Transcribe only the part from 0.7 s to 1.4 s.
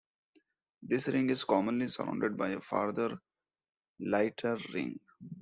This ring